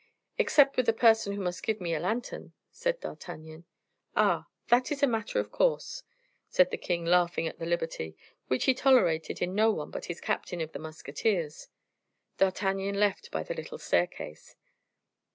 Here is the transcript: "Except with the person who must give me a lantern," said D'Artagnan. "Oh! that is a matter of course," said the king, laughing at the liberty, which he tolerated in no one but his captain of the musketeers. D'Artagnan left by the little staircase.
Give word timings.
"Except 0.39 0.77
with 0.77 0.87
the 0.87 0.93
person 0.93 1.33
who 1.33 1.41
must 1.43 1.61
give 1.61 1.79
me 1.79 1.93
a 1.93 1.99
lantern," 1.99 2.53
said 2.71 2.99
D'Artagnan. 3.01 3.65
"Oh! 4.17 4.45
that 4.69 4.91
is 4.91 5.03
a 5.03 5.07
matter 5.07 5.39
of 5.39 5.51
course," 5.51 6.01
said 6.49 6.71
the 6.71 6.77
king, 6.79 7.05
laughing 7.05 7.45
at 7.47 7.59
the 7.59 7.67
liberty, 7.67 8.17
which 8.47 8.63
he 8.63 8.73
tolerated 8.73 9.43
in 9.43 9.53
no 9.53 9.69
one 9.69 9.91
but 9.91 10.05
his 10.05 10.19
captain 10.19 10.59
of 10.59 10.71
the 10.71 10.79
musketeers. 10.79 11.67
D'Artagnan 12.39 12.95
left 12.99 13.29
by 13.29 13.43
the 13.43 13.53
little 13.53 13.77
staircase. 13.77 14.55